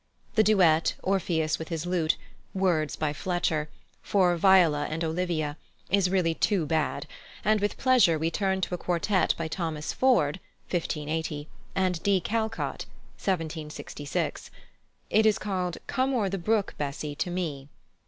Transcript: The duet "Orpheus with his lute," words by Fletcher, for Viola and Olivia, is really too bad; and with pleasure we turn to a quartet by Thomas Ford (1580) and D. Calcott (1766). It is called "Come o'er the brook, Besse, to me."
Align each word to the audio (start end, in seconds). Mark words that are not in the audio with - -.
The 0.33 0.41
duet 0.41 0.95
"Orpheus 1.03 1.59
with 1.59 1.67
his 1.69 1.85
lute," 1.85 2.17
words 2.55 2.95
by 2.95 3.13
Fletcher, 3.13 3.69
for 4.01 4.35
Viola 4.35 4.85
and 4.87 5.03
Olivia, 5.03 5.57
is 5.91 6.09
really 6.09 6.33
too 6.33 6.65
bad; 6.65 7.05
and 7.45 7.61
with 7.61 7.77
pleasure 7.77 8.17
we 8.17 8.31
turn 8.31 8.61
to 8.61 8.73
a 8.73 8.79
quartet 8.79 9.35
by 9.37 9.47
Thomas 9.47 9.93
Ford 9.93 10.39
(1580) 10.71 11.47
and 11.75 12.01
D. 12.01 12.19
Calcott 12.19 12.85
(1766). 13.21 14.49
It 15.11 15.27
is 15.27 15.37
called 15.37 15.77
"Come 15.85 16.15
o'er 16.15 16.29
the 16.29 16.39
brook, 16.39 16.73
Besse, 16.79 17.13
to 17.19 17.29
me." 17.29 17.69